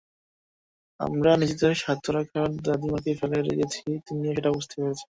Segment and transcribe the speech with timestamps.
[0.99, 5.07] আমরা নিজেদের স্বার্থরক্ষায় দাদিমাকে ফেলে গেছি তিনিও সেটা বুঝতে পেরেছেন।